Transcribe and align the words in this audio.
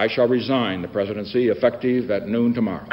I 0.00 0.06
shall 0.06 0.28
resign 0.28 0.80
the 0.80 0.86
presidency 0.86 1.48
effective 1.48 2.08
at 2.12 2.28
noon 2.28 2.52
tomorrow. 2.52 2.86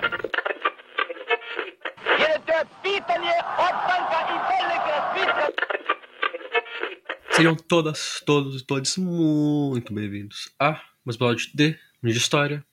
Sejam 7.29 7.55
todas, 7.55 8.23
todos 8.25 8.59
e 8.59 8.65
todos 8.65 8.97
muito 8.97 9.93
bem-vindos 9.93 10.51
a 10.59 10.81
mais 11.05 11.15
episódio 11.15 11.51
de 11.53 11.77
de 12.01 12.17
História. 12.17 12.65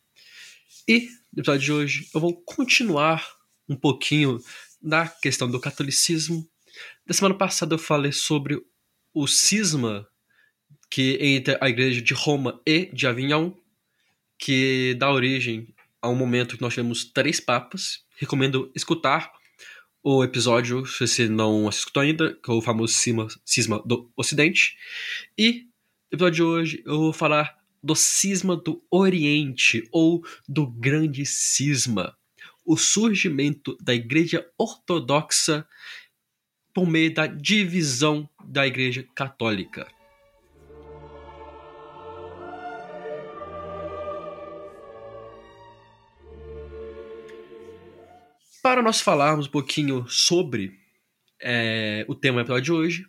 E 0.89 1.11
no 1.30 1.41
episódio 1.41 1.61
de 1.61 1.73
hoje 1.73 2.09
eu 2.14 2.19
vou 2.19 2.35
continuar 2.35 3.37
um 3.69 3.77
pouquinho 3.77 4.41
na 4.83 5.09
questão 5.09 5.51
do 5.51 5.61
catolicismo. 5.61 6.49
Na 7.07 7.12
semana 7.12 7.35
passada 7.35 7.75
eu 7.75 7.79
falei 7.79 8.12
sobre 8.12 8.59
o 9.12 9.27
cisma 9.27 10.09
que 10.89 11.19
entre 11.21 11.59
a 11.61 11.69
igreja 11.69 12.01
de 12.01 12.14
Roma 12.14 12.62
e 12.67 12.87
de 12.95 13.07
Avignon, 13.07 13.53
que 14.43 14.96
dá 14.99 15.09
origem 15.09 15.69
a 16.01 16.09
um 16.09 16.17
momento 16.17 16.57
que 16.57 16.63
nós 16.63 16.75
tivemos 16.75 17.05
três 17.05 17.39
papas. 17.39 18.05
Recomendo 18.17 18.73
escutar 18.75 19.31
o 20.03 20.25
episódio, 20.25 20.85
se 20.85 21.07
você 21.07 21.29
não 21.29 21.68
escutou 21.68 22.03
ainda, 22.03 22.35
que 22.35 22.51
é 22.51 22.53
o 22.53 22.61
famoso 22.61 22.93
cisma, 22.93 23.29
cisma 23.45 23.81
do 23.87 24.11
Ocidente. 24.17 24.77
E 25.39 25.68
no 26.11 26.17
episódio 26.17 26.35
de 26.35 26.43
hoje 26.43 26.82
eu 26.85 26.99
vou 26.99 27.13
falar 27.13 27.57
do 27.81 27.95
cisma 27.95 28.57
do 28.57 28.82
Oriente 28.91 29.89
ou 29.93 30.25
do 30.49 30.67
Grande 30.67 31.25
Cisma, 31.25 32.17
o 32.67 32.77
surgimento 32.77 33.79
da 33.81 33.95
Igreja 33.95 34.45
Ortodoxa 34.59 35.65
por 36.75 36.84
meio 36.84 37.15
da 37.15 37.29
divisão 37.29 38.29
da 38.45 38.67
Igreja 38.67 39.06
Católica. 39.15 39.87
Para 48.63 48.81
nós 48.81 49.01
falarmos 49.01 49.49
um 49.49 49.51
pouquinho 49.51 50.09
sobre 50.09 50.79
é, 51.41 52.07
o 52.07 52.15
tema 52.15 52.37
do 52.37 52.43
episódio 52.43 52.63
de 52.63 52.73
hoje, 52.73 53.07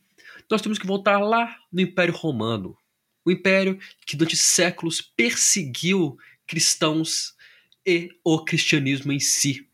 nós 0.50 0.64
temos 0.64 0.80
que 0.80 0.88
voltar 0.88 1.20
lá 1.20 1.56
no 1.72 1.80
Império 1.80 2.12
Romano. 2.12 2.76
O 3.24 3.30
império 3.30 3.78
que 4.04 4.18
durante 4.18 4.36
séculos 4.36 5.00
perseguiu 5.00 6.18
cristãos 6.48 7.36
e 7.86 8.10
o 8.24 8.44
cristianismo 8.44 9.12
em 9.12 9.20
si. 9.20 9.70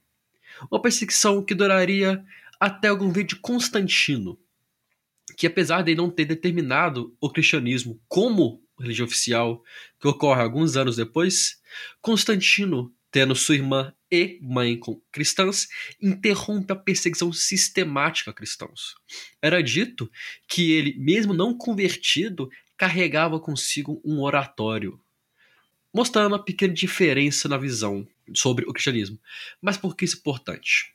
Uma 0.69 0.81
perseguição 0.81 1.41
que 1.41 1.55
duraria 1.55 2.25
até 2.59 2.91
o 2.91 2.97
governo 2.97 3.29
de 3.29 3.35
Constantino, 3.37 4.37
que 5.37 5.47
apesar 5.47 5.81
de 5.81 5.95
não 5.95 6.09
ter 6.09 6.25
determinado 6.25 7.15
o 7.21 7.29
cristianismo 7.29 7.97
como 8.09 8.61
religião 8.77 9.05
oficial, 9.05 9.63
que 9.97 10.09
ocorre 10.09 10.41
alguns 10.41 10.75
anos 10.75 10.97
depois, 10.97 11.61
Constantino 12.01 12.93
tendo 13.11 13.35
sua 13.35 13.55
irmã 13.55 13.93
e 14.11 14.39
mãe 14.41 14.79
cristãs, 15.11 15.67
interrompe 16.01 16.71
a 16.71 16.75
perseguição 16.75 17.31
sistemática 17.31 18.31
a 18.31 18.33
cristãos. 18.33 18.95
Era 19.41 19.61
dito 19.61 20.09
que 20.47 20.71
ele, 20.71 20.95
mesmo 20.97 21.33
não 21.33 21.57
convertido, 21.57 22.49
carregava 22.77 23.39
consigo 23.39 24.01
um 24.05 24.21
oratório, 24.21 24.99
mostrando 25.93 26.33
uma 26.33 26.43
pequena 26.43 26.73
diferença 26.73 27.47
na 27.47 27.57
visão 27.57 28.07
sobre 28.33 28.65
o 28.65 28.73
cristianismo. 28.73 29.19
Mas 29.61 29.77
por 29.77 29.95
que 29.95 30.05
isso 30.05 30.15
é 30.15 30.19
importante? 30.19 30.93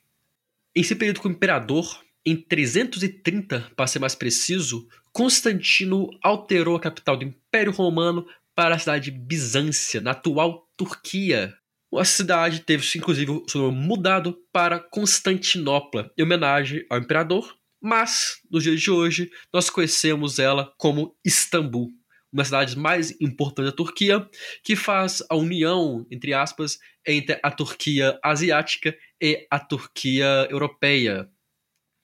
Em 0.75 0.83
seu 0.83 0.97
período 0.97 1.21
como 1.21 1.35
imperador, 1.35 2.03
em 2.25 2.35
330, 2.35 3.71
para 3.75 3.87
ser 3.87 3.99
mais 3.99 4.15
preciso, 4.15 4.87
Constantino 5.13 6.09
alterou 6.21 6.75
a 6.75 6.79
capital 6.79 7.15
do 7.15 7.23
Império 7.23 7.71
Romano 7.71 8.27
para 8.55 8.75
a 8.75 8.79
cidade 8.79 9.11
de 9.11 9.17
Bizância, 9.17 10.01
na 10.01 10.11
atual 10.11 10.67
Turquia, 10.75 11.55
a 11.97 12.05
cidade 12.05 12.61
teve, 12.61 12.85
inclusive, 12.95 13.31
o 13.31 13.45
seu 13.47 13.61
nome 13.61 13.85
mudado 13.85 14.37
para 14.51 14.79
Constantinopla, 14.79 16.11
em 16.17 16.23
homenagem 16.23 16.85
ao 16.89 16.97
imperador, 16.97 17.57
mas, 17.81 18.39
nos 18.49 18.63
dias 18.63 18.81
de 18.81 18.89
hoje, 18.89 19.29
nós 19.53 19.69
conhecemos 19.69 20.39
ela 20.39 20.73
como 20.77 21.15
Istambul, 21.23 21.91
uma 22.31 22.41
das 22.41 22.47
cidades 22.47 22.75
mais 22.75 23.11
importantes 23.21 23.71
da 23.71 23.75
Turquia, 23.75 24.27
que 24.63 24.75
faz 24.75 25.23
a 25.29 25.35
união, 25.35 26.05
entre 26.09 26.33
aspas, 26.33 26.79
entre 27.05 27.39
a 27.43 27.51
Turquia 27.51 28.19
asiática 28.23 28.97
e 29.21 29.47
a 29.51 29.59
Turquia 29.59 30.47
europeia. 30.49 31.29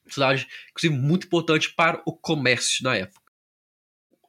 Cidade, 0.08 0.47
inclusive, 0.69 1.02
muito 1.02 1.28
importante 1.28 1.73
para 1.73 2.02
o 2.06 2.16
comércio 2.16 2.84
na 2.84 2.96
época. 2.96 3.31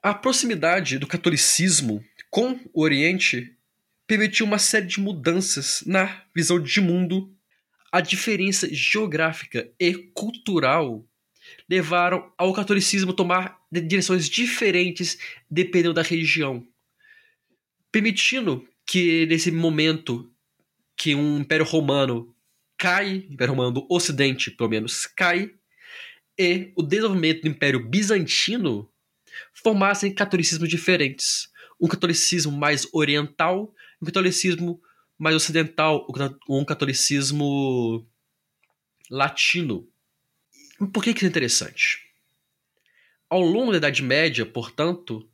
A 0.02 0.14
proximidade 0.14 0.98
do 0.98 1.06
catolicismo 1.06 2.02
com 2.30 2.58
o 2.72 2.82
Oriente 2.82 3.56
permitiu 4.06 4.46
uma 4.46 4.58
série 4.58 4.86
de 4.86 5.00
mudanças 5.00 5.82
na 5.86 6.24
visão 6.34 6.60
de 6.60 6.80
mundo. 6.80 7.34
A 7.90 8.00
diferença 8.00 8.68
geográfica 8.72 9.70
e 9.78 9.94
cultural 9.94 11.06
levaram 11.68 12.32
ao 12.38 12.52
catolicismo 12.52 13.12
tomar 13.12 13.58
direções 13.70 14.28
diferentes 14.28 15.18
dependendo 15.50 15.94
da 15.94 16.02
região, 16.02 16.66
permitindo 17.90 18.66
que 18.86 19.26
nesse 19.26 19.50
momento 19.50 20.30
que 20.96 21.14
um 21.14 21.38
Império 21.38 21.64
Romano 21.64 22.34
cai, 22.78 23.26
Império 23.30 23.54
Romano 23.54 23.72
do 23.72 23.86
Ocidente, 23.90 24.50
pelo 24.50 24.70
menos, 24.70 25.06
cai, 25.06 25.50
e 26.38 26.72
o 26.76 26.82
desenvolvimento 26.82 27.42
do 27.42 27.48
Império 27.48 27.88
Bizantino 27.88 28.90
formassem 29.52 30.12
catolicismos 30.14 30.68
diferentes. 30.68 31.48
Um 31.80 31.88
catolicismo 31.88 32.52
mais 32.52 32.86
oriental 32.92 33.72
um 34.02 34.06
catolicismo 34.06 34.82
mais 35.16 35.36
ocidental, 35.36 36.04
um 36.48 36.64
catolicismo 36.64 38.04
latino. 39.08 39.88
Por 40.92 41.04
que, 41.04 41.12
que 41.14 41.20
isso 41.20 41.26
é 41.26 41.28
interessante? 41.28 41.98
Ao 43.30 43.40
longo 43.40 43.70
da 43.70 43.78
Idade 43.78 44.02
Média, 44.02 44.44
portanto, 44.44 45.30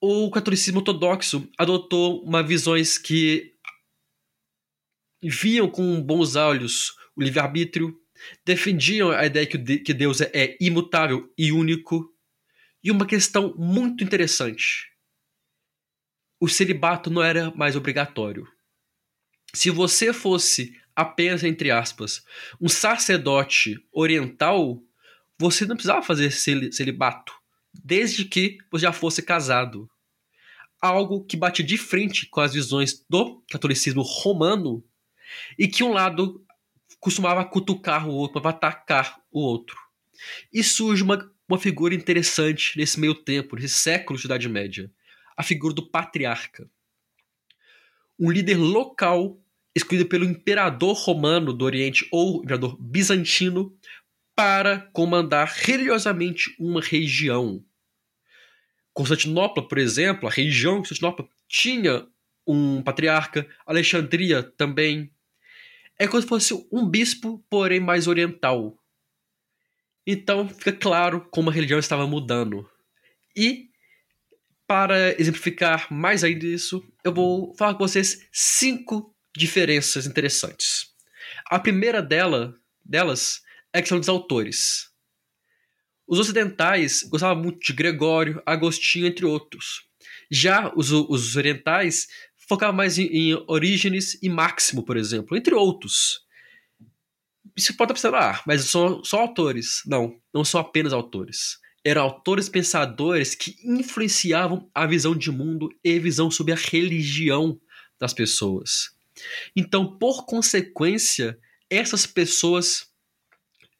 o 0.00 0.28
catolicismo 0.30 0.80
ortodoxo 0.80 1.48
adotou 1.56 2.24
uma 2.24 2.42
visões 2.42 2.98
que 2.98 3.54
viam 5.22 5.70
com 5.70 6.02
bons 6.02 6.34
olhos 6.34 6.96
o 7.14 7.22
livre-arbítrio, 7.22 7.96
defendiam 8.44 9.10
a 9.10 9.24
ideia 9.24 9.46
que 9.46 9.94
Deus 9.94 10.20
é 10.20 10.56
imutável 10.60 11.32
e 11.38 11.52
único, 11.52 12.12
e 12.82 12.90
uma 12.90 13.06
questão 13.06 13.54
muito 13.56 14.02
interessante 14.02 14.91
o 16.42 16.48
celibato 16.48 17.08
não 17.08 17.22
era 17.22 17.52
mais 17.52 17.76
obrigatório. 17.76 18.48
Se 19.54 19.70
você 19.70 20.12
fosse 20.12 20.76
apenas, 20.92 21.44
entre 21.44 21.70
aspas, 21.70 22.24
um 22.60 22.68
sacerdote 22.68 23.78
oriental, 23.92 24.82
você 25.38 25.64
não 25.64 25.76
precisava 25.76 26.02
fazer 26.02 26.32
celibato, 26.32 27.32
desde 27.72 28.24
que 28.24 28.58
você 28.72 28.82
já 28.82 28.92
fosse 28.92 29.22
casado. 29.22 29.88
Algo 30.80 31.24
que 31.24 31.36
bate 31.36 31.62
de 31.62 31.78
frente 31.78 32.26
com 32.28 32.40
as 32.40 32.54
visões 32.54 33.06
do 33.08 33.40
catolicismo 33.48 34.02
romano 34.02 34.84
e 35.56 35.68
que 35.68 35.84
um 35.84 35.92
lado 35.92 36.44
costumava 36.98 37.44
cutucar 37.44 38.08
o 38.08 38.12
outro, 38.12 38.44
atacar 38.48 39.16
o 39.30 39.40
outro. 39.42 39.76
E 40.52 40.60
surge 40.64 41.04
uma, 41.04 41.32
uma 41.48 41.58
figura 41.58 41.94
interessante 41.94 42.76
nesse 42.76 42.98
meio 42.98 43.14
tempo, 43.14 43.54
nesse 43.54 43.78
século 43.78 44.18
de 44.18 44.26
Idade 44.26 44.48
Média, 44.48 44.90
a 45.36 45.42
figura 45.42 45.74
do 45.74 45.88
patriarca. 45.88 46.68
Um 48.18 48.30
líder 48.30 48.56
local 48.56 49.40
escolhido 49.74 50.08
pelo 50.08 50.24
imperador 50.24 50.94
romano 50.96 51.52
do 51.52 51.64
Oriente 51.64 52.06
ou 52.10 52.38
imperador 52.38 52.76
bizantino 52.80 53.76
para 54.34 54.80
comandar 54.92 55.52
religiosamente 55.54 56.54
uma 56.58 56.80
região. 56.80 57.64
Constantinopla, 58.92 59.66
por 59.66 59.78
exemplo, 59.78 60.28
a 60.28 60.30
região 60.30 60.74
de 60.74 60.88
Constantinopla 60.88 61.28
tinha 61.48 62.06
um 62.46 62.82
patriarca, 62.82 63.46
Alexandria 63.64 64.42
também. 64.42 65.10
É 65.98 66.06
como 66.06 66.20
se 66.20 66.28
fosse 66.28 66.68
um 66.70 66.86
bispo, 66.86 67.44
porém 67.48 67.80
mais 67.80 68.06
oriental. 68.06 68.78
Então 70.06 70.48
fica 70.48 70.72
claro 70.72 71.26
como 71.30 71.48
a 71.48 71.52
religião 71.52 71.78
estava 71.78 72.06
mudando. 72.06 72.68
E 73.36 73.70
para 74.66 75.20
exemplificar 75.20 75.92
mais 75.92 76.24
ainda 76.24 76.46
isso, 76.46 76.82
eu 77.04 77.12
vou 77.12 77.54
falar 77.56 77.74
com 77.74 77.86
vocês 77.86 78.26
cinco 78.32 79.14
diferenças 79.36 80.06
interessantes. 80.06 80.86
A 81.46 81.58
primeira 81.58 82.02
dela, 82.02 82.54
delas 82.84 83.40
é 83.72 83.78
a 83.78 83.82
questão 83.82 83.98
dos 83.98 84.08
autores. 84.08 84.90
Os 86.06 86.18
ocidentais 86.18 87.02
gostavam 87.02 87.42
muito 87.42 87.60
de 87.60 87.72
Gregório, 87.72 88.42
Agostinho, 88.44 89.06
entre 89.06 89.24
outros. 89.24 89.82
Já 90.30 90.72
os, 90.74 90.90
os 90.90 91.36
orientais 91.36 92.06
focavam 92.48 92.76
mais 92.76 92.98
em, 92.98 93.06
em 93.06 93.34
Orígenes 93.46 94.18
e 94.22 94.28
Máximo, 94.28 94.84
por 94.84 94.96
exemplo, 94.96 95.36
entre 95.36 95.54
outros. 95.54 96.20
Isso 97.56 97.76
pode 97.76 97.92
estar 97.92 98.10
pensando, 98.10 98.16
ah, 98.16 98.42
mas 98.46 98.64
são 98.64 99.02
só 99.04 99.20
autores. 99.20 99.82
Não, 99.86 100.18
não 100.32 100.44
são 100.44 100.60
apenas 100.60 100.92
autores 100.92 101.61
eram 101.84 102.02
autores 102.02 102.48
pensadores 102.48 103.34
que 103.34 103.56
influenciavam 103.64 104.70
a 104.74 104.86
visão 104.86 105.16
de 105.16 105.30
mundo 105.30 105.68
e 105.82 105.98
visão 105.98 106.30
sobre 106.30 106.52
a 106.52 106.56
religião 106.56 107.60
das 107.98 108.14
pessoas. 108.14 108.94
Então, 109.54 109.98
por 109.98 110.24
consequência, 110.24 111.38
essas 111.68 112.06
pessoas 112.06 112.90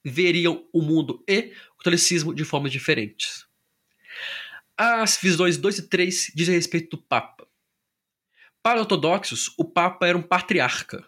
veriam 0.04 0.66
o 0.72 0.82
mundo 0.82 1.22
e 1.28 1.52
o 1.74 1.78
catolicismo 1.78 2.34
de 2.34 2.44
formas 2.44 2.72
diferentes. 2.72 3.46
As 4.76 5.16
visões 5.20 5.56
2 5.56 5.78
e 5.78 5.88
3 5.88 6.32
dizem 6.34 6.54
respeito 6.54 6.96
do 6.96 7.02
Papa. 7.02 7.46
Para 8.62 8.76
os 8.76 8.82
ortodoxos, 8.82 9.52
o 9.58 9.64
Papa 9.64 10.06
era 10.06 10.18
um 10.18 10.22
patriarca, 10.22 11.04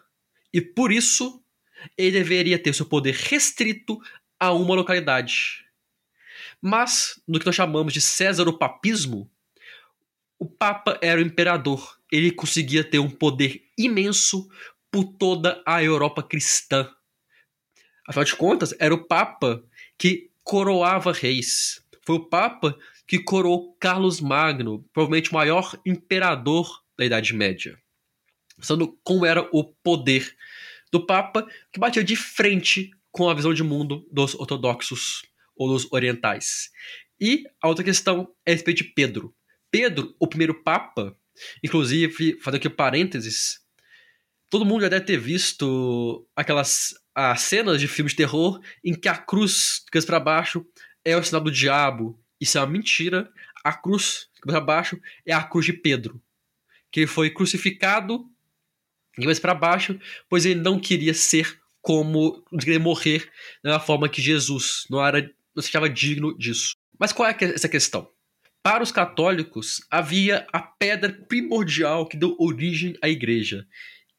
e 0.52 0.61
por 0.61 0.93
isso 0.93 1.43
ele 1.96 2.12
deveria 2.12 2.58
ter 2.58 2.75
seu 2.75 2.87
poder 2.87 3.14
restrito 3.14 3.99
a 4.38 4.52
uma 4.52 4.75
localidade. 4.75 5.63
Mas, 6.66 7.20
no 7.28 7.38
que 7.38 7.44
nós 7.44 7.55
chamamos 7.55 7.93
de 7.93 8.00
César-o-papismo, 8.00 9.31
o 10.38 10.46
Papa 10.46 10.99
era 11.02 11.20
o 11.20 11.22
imperador. 11.22 11.99
Ele 12.11 12.31
conseguia 12.31 12.82
ter 12.82 12.99
um 12.99 13.11
poder 13.11 13.61
imenso 13.76 14.49
por 14.90 15.05
toda 15.05 15.62
a 15.66 15.84
Europa 15.84 16.22
cristã. 16.22 16.90
Afinal 18.08 18.25
de 18.25 18.34
contas, 18.34 18.75
era 18.78 18.94
o 18.94 19.06
Papa 19.06 19.62
que 19.99 20.31
coroava 20.43 21.12
reis. 21.12 21.84
Foi 22.00 22.16
o 22.16 22.25
Papa 22.31 22.75
que 23.06 23.19
coroou 23.19 23.75
Carlos 23.75 24.19
Magno, 24.19 24.88
provavelmente 24.90 25.32
o 25.32 25.34
maior 25.34 25.78
imperador 25.84 26.82
da 26.96 27.05
Idade 27.05 27.34
Média. 27.34 27.78
Pensando 28.56 28.99
como 29.05 29.26
era 29.26 29.46
o 29.52 29.64
poder 29.64 30.34
do 30.90 31.05
Papa, 31.05 31.46
que 31.70 31.78
batia 31.78 32.02
de 32.02 32.17
frente 32.17 32.90
com 33.12 33.28
a 33.28 33.34
visão 33.34 33.52
de 33.52 33.62
mundo 33.62 34.08
dos 34.10 34.34
ortodoxos 34.34 35.25
ou 35.56 35.68
dos 35.68 35.90
orientais. 35.92 36.70
E 37.20 37.44
a 37.62 37.68
outra 37.68 37.84
questão 37.84 38.28
é 38.44 38.52
a 38.52 38.54
respeito 38.54 38.78
de 38.78 38.84
Pedro. 38.84 39.34
Pedro, 39.70 40.14
o 40.18 40.26
primeiro 40.26 40.62
Papa, 40.62 41.16
inclusive, 41.62 42.38
fazendo 42.40 42.58
aqui 42.58 42.70
parênteses, 42.70 43.60
todo 44.50 44.64
mundo 44.64 44.82
já 44.82 44.88
deve 44.88 45.04
ter 45.04 45.16
visto 45.16 46.26
aquelas 46.34 46.94
as 47.14 47.42
cenas 47.42 47.80
de 47.80 47.86
filmes 47.86 48.12
de 48.12 48.16
terror 48.16 48.60
em 48.84 48.92
que 48.92 49.08
a 49.08 49.16
cruz, 49.16 49.84
que 49.90 50.00
para 50.02 50.18
baixo, 50.18 50.66
é 51.04 51.16
o 51.16 51.22
sinal 51.22 51.40
do 51.40 51.50
diabo. 51.50 52.20
Isso 52.40 52.58
é 52.58 52.60
uma 52.60 52.66
mentira. 52.66 53.30
A 53.64 53.72
cruz, 53.72 54.28
que 54.34 54.48
para 54.48 54.60
baixo, 54.60 55.00
é 55.24 55.32
a 55.32 55.44
cruz 55.44 55.66
de 55.66 55.72
Pedro 55.72 56.20
que 56.94 57.08
foi 57.08 57.28
crucificado 57.28 58.24
e 59.18 59.24
mais 59.24 59.40
para 59.40 59.52
baixo, 59.52 59.98
pois 60.28 60.46
ele 60.46 60.60
não 60.60 60.78
queria 60.78 61.12
ser 61.12 61.60
como 61.82 62.40
não 62.52 62.58
queria 62.60 62.78
morrer 62.78 63.28
da 63.64 63.80
forma 63.80 64.08
que 64.08 64.22
Jesus 64.22 64.86
não 64.88 65.04
era 65.04 65.28
não 65.54 65.62
se 65.62 65.68
achava 65.68 65.88
digno 65.88 66.36
disso. 66.36 66.74
Mas 66.98 67.12
qual 67.12 67.28
é 67.28 67.36
essa 67.40 67.68
questão? 67.68 68.08
Para 68.62 68.82
os 68.82 68.90
católicos 68.90 69.80
havia 69.90 70.46
a 70.52 70.60
pedra 70.60 71.12
primordial 71.28 72.08
que 72.08 72.16
deu 72.16 72.34
origem 72.38 72.96
à 73.02 73.08
igreja, 73.08 73.66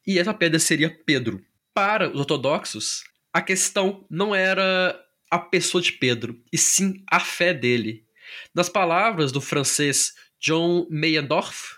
e 0.06 0.20
essa 0.20 0.34
pedra 0.34 0.60
seria 0.60 0.96
Pedro. 1.04 1.44
Para 1.74 2.10
os 2.10 2.20
ortodoxos, 2.20 3.04
a 3.34 3.42
questão 3.42 4.06
não 4.10 4.36
era 4.36 5.00
a 5.32 5.40
pessoa 5.40 5.82
de 5.82 5.92
Pedro, 5.92 6.40
e 6.54 6.58
sim 6.58 7.04
a 7.10 7.20
fé 7.20 7.54
dele. 7.54 8.06
Nas 8.54 8.70
palavras 8.70 9.32
do 9.32 9.42
francês 9.42 10.14
John 10.40 10.88
Meyendorff, 10.90 11.78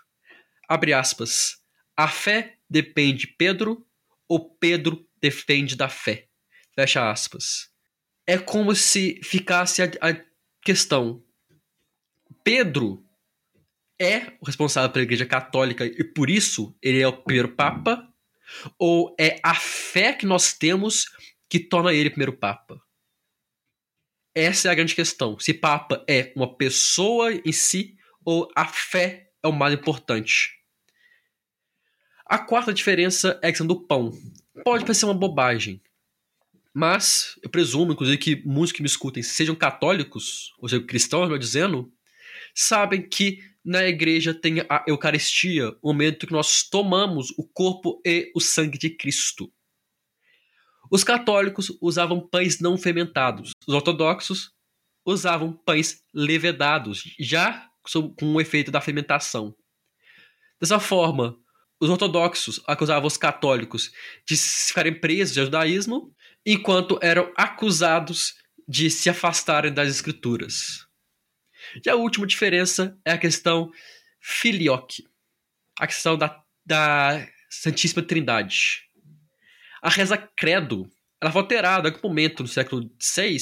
abre 0.67 0.93
aspas, 0.93 1.57
a 1.95 2.07
fé 2.07 2.57
depende 2.69 3.19
de 3.19 3.27
Pedro 3.27 3.85
ou 4.27 4.53
Pedro 4.55 5.07
depende 5.21 5.75
da 5.75 5.87
fé. 5.87 6.27
Fecha 6.75 7.09
aspas. 7.09 7.69
É 8.27 8.37
como 8.37 8.75
se 8.75 9.21
ficasse 9.23 9.81
a, 9.81 9.85
a 10.01 10.21
questão. 10.61 11.23
Pedro 12.43 13.03
é 13.99 14.33
o 14.39 14.45
responsável 14.45 14.89
pela 14.91 15.03
Igreja 15.03 15.25
Católica 15.25 15.85
e 15.85 16.03
por 16.03 16.29
isso 16.29 16.75
ele 16.81 17.01
é 17.01 17.07
o 17.07 17.13
primeiro 17.23 17.55
Papa? 17.55 18.07
Ou 18.77 19.15
é 19.19 19.39
a 19.41 19.55
fé 19.55 20.13
que 20.13 20.25
nós 20.25 20.53
temos 20.53 21.05
que 21.49 21.59
torna 21.59 21.93
ele 21.93 22.09
primeiro 22.09 22.33
Papa? 22.33 22.81
Essa 24.35 24.67
é 24.67 24.71
a 24.71 24.75
grande 24.75 24.93
questão. 24.93 25.39
Se 25.39 25.53
Papa 25.53 26.03
é 26.07 26.31
uma 26.35 26.55
pessoa 26.55 27.33
em 27.33 27.51
si 27.51 27.97
ou 28.23 28.51
a 28.55 28.65
fé 28.65 29.31
é 29.41 29.47
o 29.47 29.53
mais 29.53 29.73
importante. 29.73 30.57
A 32.25 32.37
quarta 32.37 32.73
diferença 32.73 33.39
é 33.41 33.47
a 33.47 33.51
questão 33.51 33.65
do 33.65 33.87
pão. 33.87 34.11
Pode 34.63 34.83
parecer 34.83 35.05
uma 35.05 35.13
bobagem, 35.13 35.81
mas 36.77 37.33
eu 37.41 37.49
presumo, 37.49 37.93
inclusive, 37.93 38.19
que 38.19 38.43
muitos 38.45 38.71
que 38.71 38.83
me 38.83 38.87
escutem 38.87 39.23
sejam 39.23 39.55
católicos, 39.55 40.53
ou 40.59 40.69
seja, 40.69 40.83
cristãos, 40.83 41.23
melhor 41.23 41.39
dizendo, 41.39 41.91
sabem 42.53 43.01
que 43.01 43.39
na 43.65 43.87
igreja 43.87 44.31
tem 44.31 44.59
a 44.69 44.85
Eucaristia, 44.87 45.75
o 45.81 45.87
momento 45.87 46.27
que 46.27 46.33
nós 46.33 46.61
tomamos 46.69 47.31
o 47.35 47.47
corpo 47.51 47.99
e 48.05 48.31
o 48.35 48.39
sangue 48.39 48.77
de 48.77 48.91
Cristo. 48.91 49.51
Os 50.91 51.03
católicos 51.03 51.75
usavam 51.81 52.19
pães 52.29 52.59
não 52.59 52.77
fermentados, 52.77 53.53
os 53.67 53.73
ortodoxos 53.73 54.51
usavam 55.03 55.53
pães 55.53 56.03
levedados, 56.13 57.01
já 57.19 57.67
com 58.19 58.33
o 58.35 58.39
efeito 58.39 58.69
da 58.69 58.81
fermentação. 58.81 59.55
Dessa 60.61 60.79
forma, 60.79 61.39
os 61.79 61.89
ortodoxos 61.89 62.61
acusavam 62.67 63.07
os 63.07 63.17
católicos 63.17 63.91
de 64.27 64.35
ficarem 64.35 64.99
presos 64.99 65.33
de 65.33 65.41
judaísmo, 65.41 66.13
enquanto 66.49 66.97
eram 67.01 67.29
acusados 67.35 68.35
de 68.65 68.89
se 68.89 69.09
afastarem 69.09 69.73
das 69.73 69.89
escrituras. 69.89 70.87
E 71.85 71.89
a 71.89 71.95
última 71.95 72.25
diferença 72.25 72.97
é 73.03 73.11
a 73.11 73.17
questão 73.17 73.69
filioque, 74.21 75.05
a 75.77 75.85
questão 75.85 76.17
da, 76.17 76.41
da 76.65 77.27
Santíssima 77.49 78.01
Trindade. 78.01 78.83
A 79.81 79.89
reza 79.89 80.17
credo 80.17 80.89
ela 81.19 81.31
foi 81.31 81.41
alterada 81.41 81.89
em 81.89 81.91
algum 81.91 82.07
momento 82.07 82.43
no 82.43 82.47
século 82.47 82.89
VI 83.01 83.37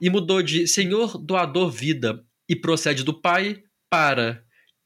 e 0.00 0.10
mudou 0.10 0.42
de 0.42 0.66
Senhor 0.66 1.16
doador 1.16 1.70
vida 1.70 2.22
e 2.46 2.54
procede 2.54 3.04
do 3.04 3.18
Pai 3.18 3.62
para 3.88 4.44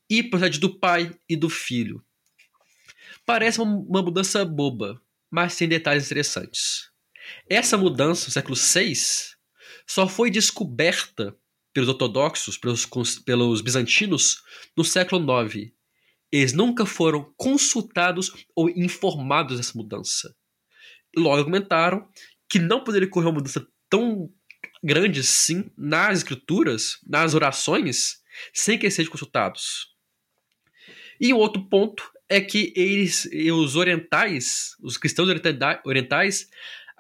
e 0.09 0.23
procede 0.23 0.61
do 0.61 0.79
Pai 0.79 1.13
e 1.29 1.37
do 1.37 1.49
Filho. 1.49 2.05
Parece 3.27 3.61
uma 3.61 4.03
mudança 4.03 4.45
boba, 4.45 5.01
mas 5.31 5.57
tem 5.57 5.69
detalhes 5.69 6.07
interessantes. 6.07 6.90
Essa 7.49 7.77
mudança, 7.77 8.27
no 8.27 8.33
século 8.33 8.57
VI, 8.57 8.95
só 9.87 10.07
foi 10.09 10.31
descoberta 10.31 11.37
pelos 11.73 11.89
ortodoxos, 11.89 12.57
pelos, 12.57 12.87
pelos 13.25 13.61
bizantinos, 13.61 14.43
no 14.77 14.85
século 14.85 15.25
IX. 15.45 15.73
Eles 16.33 16.53
nunca 16.53 16.87
foram 16.87 17.33
consultados 17.37 18.33
ou 18.55 18.69
informados 18.71 19.57
dessa 19.57 19.77
mudança. 19.77 20.35
Logo 21.17 21.37
argumentaram 21.37 22.09
que 22.49 22.59
não 22.59 22.85
poderia 22.85 23.09
ocorrer 23.09 23.29
uma 23.29 23.35
mudança 23.35 23.67
tão 23.89 24.33
grande 24.83 25.21
assim 25.21 25.71
nas 25.77 26.19
escrituras, 26.19 26.99
nas 27.07 27.35
orações, 27.35 28.21
sem 28.53 28.79
que 28.79 28.87
eles 28.87 28.95
sejam 28.95 29.13
consultados. 29.13 29.89
E 31.21 31.35
um 31.35 31.37
outro 31.37 31.69
ponto 31.69 32.11
é 32.29 32.41
que 32.41 32.73
eles, 32.77 33.29
os 33.53 33.77
orientais, 33.77 34.77
os 34.81 34.97
cristãos 34.97 35.29
orientais, 35.85 36.49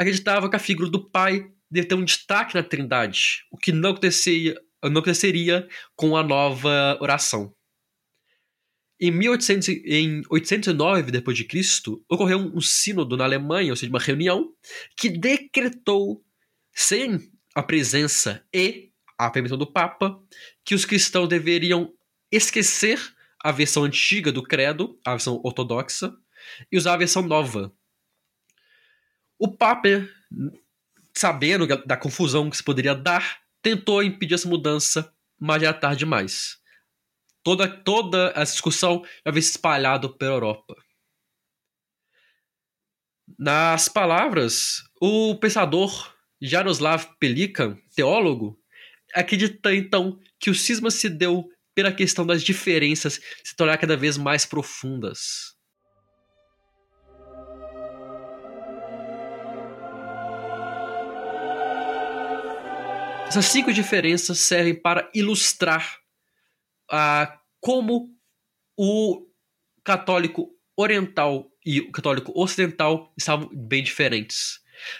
acreditavam 0.01 0.49
que 0.49 0.57
a 0.57 0.61
figura 0.61 0.89
do 0.89 1.11
pai 1.11 1.53
deve 1.71 1.87
ter 1.87 1.95
um 1.95 2.05
destaque 2.05 2.55
na 2.55 2.63
Trindade, 2.63 3.45
o 3.53 3.59
que 3.59 3.71
não 3.71 3.91
aconteceria, 3.91 4.59
não 4.83 5.01
aconteceria 5.01 5.69
com 5.95 6.17
a 6.17 6.23
nova 6.23 6.97
oração. 7.03 7.55
Em, 8.99 9.11
1800, 9.11 9.69
em 9.69 10.23
809 10.31 11.11
d.C., 11.11 11.81
ocorreu 12.09 12.39
um 12.39 12.61
sínodo 12.63 13.15
na 13.15 13.25
Alemanha, 13.25 13.73
ou 13.73 13.77
seja, 13.77 13.91
uma 13.91 13.99
reunião, 13.99 14.55
que 14.97 15.11
decretou, 15.11 16.25
sem 16.73 17.21
a 17.55 17.63
presença 17.63 18.43
e 18.55 18.91
a 19.19 19.31
permissão 19.31 19.59
do 19.59 19.71
Papa, 19.71 20.19
que 20.65 20.75
os 20.75 20.87
cristãos 20.87 21.29
deveriam 21.29 21.93
esquecer 22.33 22.99
a 23.43 23.53
versão 23.53 23.85
antiga 23.85 24.33
do 24.33 24.43
credo, 24.43 24.99
a 25.05 25.11
versão 25.11 25.41
ortodoxa, 25.45 26.15
e 26.73 26.79
usar 26.79 26.95
a 26.95 26.99
versão 26.99 27.23
nova. 27.23 27.75
O 29.41 29.49
Papa, 29.49 30.07
sabendo 31.17 31.67
da 31.67 31.97
confusão 31.97 32.51
que 32.51 32.59
se 32.59 32.63
poderia 32.63 32.95
dar, 32.95 33.41
tentou 33.63 34.03
impedir 34.03 34.35
essa 34.35 34.47
mudança, 34.47 35.11
mas 35.41 35.63
era 35.63 35.73
tarde 35.73 36.01
demais. 36.01 36.59
Toda, 37.43 37.67
toda 37.67 38.35
essa 38.37 38.53
discussão 38.53 39.03
já 39.03 39.31
havia 39.31 39.41
se 39.41 39.53
espalhado 39.53 40.15
pela 40.19 40.35
Europa. 40.35 40.77
Nas 43.39 43.89
palavras, 43.89 44.83
o 45.01 45.35
pensador 45.37 46.15
Jaroslav 46.39 47.07
Pelikan, 47.19 47.79
teólogo, 47.97 48.61
acredita 49.15 49.75
então 49.75 50.21
que 50.39 50.51
o 50.51 50.55
cisma 50.55 50.91
se 50.91 51.09
deu 51.09 51.49
pela 51.75 51.91
questão 51.91 52.27
das 52.27 52.43
diferenças 52.43 53.19
se 53.43 53.57
tornar 53.57 53.79
cada 53.79 53.97
vez 53.97 54.19
mais 54.19 54.45
profundas. 54.45 55.59
Essas 63.31 63.47
cinco 63.47 63.73
diferenças 63.73 64.41
servem 64.41 64.75
para 64.75 65.09
ilustrar 65.15 66.01
ah, 66.91 67.41
como 67.61 68.13
o 68.77 69.25
católico 69.85 70.51
oriental 70.77 71.49
e 71.65 71.79
o 71.79 71.93
católico 71.93 72.33
ocidental 72.35 73.15
estavam 73.17 73.49
bem 73.55 73.85
diferentes. 73.85 74.59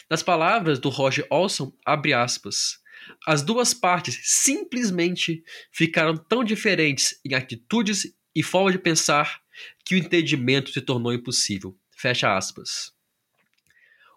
Nas 0.09 0.23
palavras 0.23 0.79
do 0.79 0.91
Roger 0.91 1.27
Olson, 1.29 1.77
abre 1.85 2.13
aspas, 2.15 2.79
as 3.27 3.43
duas 3.43 3.75
partes 3.75 4.21
simplesmente 4.23 5.43
ficaram 5.73 6.17
tão 6.17 6.45
diferentes 6.45 7.19
em 7.25 7.35
atitudes 7.35 8.15
e 8.33 8.45
forma 8.45 8.71
de 8.71 8.79
pensar 8.79 9.43
que 9.85 9.97
o 9.97 9.99
entendimento 9.99 10.71
se 10.71 10.81
tornou 10.81 11.13
impossível. 11.13 11.77
Fecha 11.97 12.37
aspas. 12.37 12.93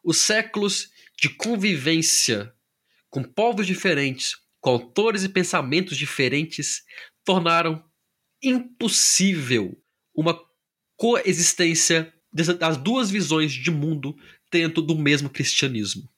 Os 0.03 0.17
séculos 0.17 0.91
de 1.17 1.29
convivência 1.29 2.53
com 3.13 3.24
povos 3.24 3.67
diferentes, 3.67 4.38
com 4.60 4.72
autores 4.72 5.24
e 5.24 5.29
pensamentos 5.29 5.96
diferentes, 5.96 6.82
tornaram 7.24 7.86
impossível 8.41 9.79
uma 10.15 10.36
coexistência 10.98 12.12
das 12.32 12.75
duas 12.75 13.12
visões 13.12 13.51
de 13.51 13.70
mundo 13.70 14.15
dentro 14.51 14.82
do 14.82 14.98
mesmo 14.98 15.29
cristianismo. 15.29 16.10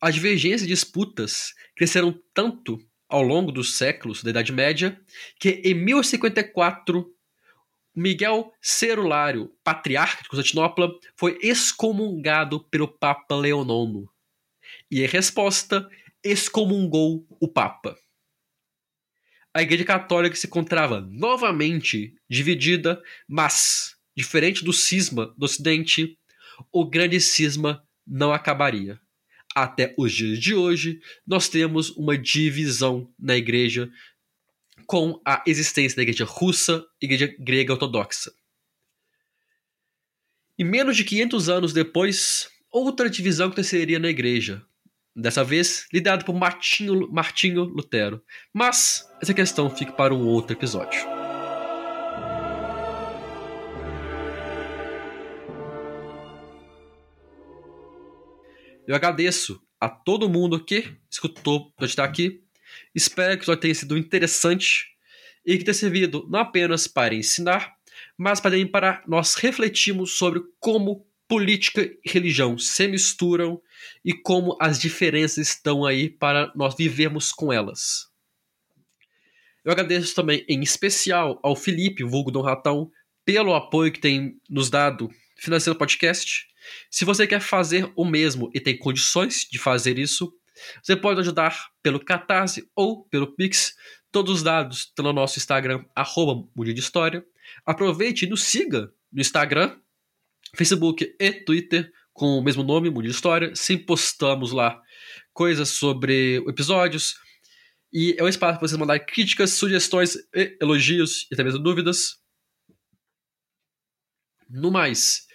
As 0.00 0.16
divergências 0.16 0.62
e 0.62 0.66
disputas 0.66 1.54
cresceram 1.76 2.20
tanto 2.34 2.84
ao 3.08 3.22
longo 3.22 3.52
dos 3.52 3.78
séculos 3.78 4.24
da 4.24 4.30
Idade 4.30 4.50
Média 4.50 5.00
que 5.38 5.62
em 5.64 5.72
1054 5.72 7.06
Miguel 7.94 8.52
Cerulário, 8.60 9.52
patriarca 9.62 10.24
de 10.24 10.28
Constantinopla, 10.28 10.90
foi 11.16 11.38
excomungado 11.40 12.64
pelo 12.68 12.88
Papa 12.88 13.36
Leonono. 13.36 14.11
E 14.90 15.02
em 15.02 15.06
resposta, 15.06 15.88
excomungou 16.22 17.26
o 17.40 17.48
Papa. 17.48 17.96
A 19.54 19.60
Igreja 19.60 19.84
Católica 19.84 20.34
se 20.34 20.46
encontrava 20.46 21.00
novamente 21.00 22.14
dividida, 22.28 23.02
mas, 23.28 23.94
diferente 24.16 24.64
do 24.64 24.72
cisma 24.72 25.34
do 25.36 25.44
Ocidente, 25.44 26.18
o 26.72 26.88
grande 26.88 27.20
cisma 27.20 27.82
não 28.06 28.32
acabaria. 28.32 28.98
Até 29.54 29.94
os 29.98 30.12
dias 30.12 30.38
de 30.38 30.54
hoje, 30.54 31.00
nós 31.26 31.48
temos 31.48 31.90
uma 31.90 32.16
divisão 32.16 33.12
na 33.18 33.36
Igreja 33.36 33.90
com 34.86 35.20
a 35.24 35.42
existência 35.46 35.96
da 35.96 36.02
Igreja 36.02 36.24
Russa 36.24 36.84
e 37.00 37.04
Igreja 37.04 37.34
Grega 37.38 37.74
Ortodoxa. 37.74 38.32
E 40.58 40.64
menos 40.64 40.96
de 40.96 41.04
500 41.04 41.48
anos 41.48 41.72
depois, 41.72 42.48
outra 42.72 43.10
divisão 43.10 43.48
aconteceria 43.48 43.98
na 43.98 44.08
Igreja, 44.08 44.64
dessa 45.14 45.44
vez 45.44 45.86
liderado 45.92 46.24
por 46.24 46.34
Martinho, 46.34 47.12
Martinho 47.12 47.64
Lutero. 47.64 48.22
Mas 48.52 49.06
essa 49.20 49.34
questão 49.34 49.68
fica 49.68 49.92
para 49.92 50.14
um 50.14 50.26
outro 50.26 50.56
episódio. 50.56 51.00
Eu 58.88 58.96
agradeço 58.96 59.62
a 59.78 59.88
todo 59.88 60.28
mundo 60.28 60.64
que 60.64 60.96
escutou 61.10 61.70
para 61.72 61.86
estar 61.86 62.04
aqui. 62.04 62.42
Espero 62.94 63.38
que 63.38 63.48
o 63.50 63.56
tenha 63.56 63.74
sido 63.74 63.98
interessante 63.98 64.86
e 65.44 65.58
que 65.58 65.64
tenha 65.64 65.74
servido 65.74 66.26
não 66.28 66.40
apenas 66.40 66.86
para 66.86 67.14
ensinar, 67.14 67.74
mas 68.16 68.40
também 68.40 68.66
para 68.66 69.02
nós 69.06 69.34
refletirmos 69.34 70.12
sobre 70.16 70.42
como 70.58 71.06
política 71.32 71.80
e 71.80 72.10
religião 72.10 72.58
se 72.58 72.86
misturam 72.86 73.58
e 74.04 74.12
como 74.12 74.54
as 74.60 74.78
diferenças 74.78 75.48
estão 75.48 75.86
aí 75.86 76.10
para 76.10 76.52
nós 76.54 76.74
vivermos 76.76 77.32
com 77.32 77.50
elas. 77.50 78.10
Eu 79.64 79.72
agradeço 79.72 80.14
também, 80.14 80.44
em 80.46 80.60
especial, 80.60 81.40
ao 81.42 81.56
Felipe, 81.56 82.04
vulgo 82.04 82.30
Dom 82.30 82.42
Ratão, 82.42 82.90
pelo 83.24 83.54
apoio 83.54 83.90
que 83.90 83.98
tem 83.98 84.38
nos 84.50 84.68
dado 84.68 85.08
financiando 85.38 85.74
o 85.74 85.78
podcast. 85.78 86.46
Se 86.90 87.02
você 87.06 87.26
quer 87.26 87.40
fazer 87.40 87.90
o 87.96 88.04
mesmo 88.04 88.50
e 88.52 88.60
tem 88.60 88.76
condições 88.76 89.46
de 89.50 89.58
fazer 89.58 89.98
isso, 89.98 90.30
você 90.82 90.94
pode 90.94 91.20
ajudar 91.20 91.70
pelo 91.82 91.98
Catarse 91.98 92.68
ou 92.76 93.06
pelo 93.06 93.34
Pix. 93.34 93.74
Todos 94.10 94.34
os 94.34 94.42
dados 94.42 94.80
estão 94.80 95.06
no 95.06 95.14
nosso 95.14 95.38
Instagram, 95.38 95.82
arroba 95.96 96.46
História. 96.76 97.24
Aproveite 97.64 98.26
e 98.26 98.28
nos 98.28 98.42
siga 98.42 98.92
no 99.10 99.22
Instagram, 99.22 99.78
Facebook 100.54 101.14
e 101.18 101.32
Twitter 101.32 101.90
com 102.12 102.38
o 102.38 102.42
mesmo 102.42 102.62
nome, 102.62 102.90
Mundo 102.90 103.04
de 103.04 103.10
História. 103.10 103.54
Sempre 103.54 103.86
postamos 103.86 104.52
lá 104.52 104.80
coisas 105.32 105.70
sobre 105.70 106.36
episódios. 106.48 107.14
E 107.92 108.14
é 108.18 108.22
um 108.22 108.28
espaço 108.28 108.58
para 108.58 108.68
vocês 108.68 108.78
mandarem 108.78 109.04
críticas, 109.04 109.50
sugestões, 109.50 110.16
elogios 110.60 111.26
e 111.30 111.34
até 111.34 111.44
mesmo 111.44 111.58
dúvidas. 111.58 112.18
No 114.48 114.70
mais, 114.70 115.26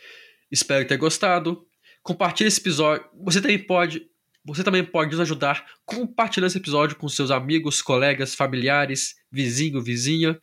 espero 0.51 0.87
ter 0.87 0.97
gostado. 0.97 1.67
Compartilhe 2.03 2.47
esse 2.47 2.59
episódio. 2.59 3.07
Você 3.23 3.41
também 3.41 3.59
pode 3.59 4.07
você 4.45 4.63
também 4.63 4.81
pode 4.81 5.11
nos 5.11 5.19
ajudar 5.19 5.65
compartilhando 5.83 6.47
esse 6.47 6.57
episódio 6.57 6.95
com 6.95 7.09
seus 7.09 7.31
amigos, 7.31 7.81
colegas, 7.81 8.33
familiares, 8.33 9.15
vizinho, 9.29 9.81
vizinha, 9.81 10.41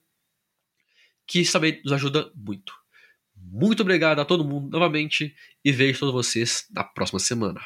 que 1.27 1.43
também 1.51 1.81
nos 1.83 1.91
ajuda 1.91 2.31
muito. 2.35 2.84
Muito 3.55 3.83
obrigado 3.83 4.19
a 4.19 4.25
todo 4.25 4.45
mundo 4.45 4.69
novamente 4.69 5.33
e 5.65 5.71
vejo 5.71 6.01
todos 6.01 6.13
vocês 6.13 6.67
na 6.73 6.83
próxima 6.83 7.21
semana. 7.21 7.61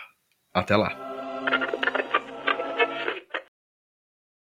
Até 0.52 0.76
lá! 0.76 1.07